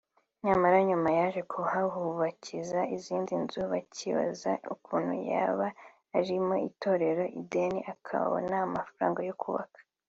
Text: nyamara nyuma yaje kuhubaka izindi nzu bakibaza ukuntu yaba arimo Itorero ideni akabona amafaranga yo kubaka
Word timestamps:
nyamara 0.45 0.77
nyuma 0.89 1.09
yaje 1.19 1.41
kuhubaka 1.51 2.49
izindi 2.95 3.33
nzu 3.43 3.59
bakibaza 3.71 4.51
ukuntu 4.73 5.13
yaba 5.31 5.67
arimo 6.17 6.53
Itorero 6.69 7.23
ideni 7.39 7.79
akabona 7.93 8.53
amafaranga 8.67 9.21
yo 9.29 9.35
kubaka 9.41 9.79